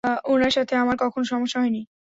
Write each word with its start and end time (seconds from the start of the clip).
উনার 0.25 0.51
সাথে 0.51 0.73
আমার 0.75 0.95
কখনও 0.97 1.25
সমস্যা 1.25 1.57
হয়নি। 1.59 1.81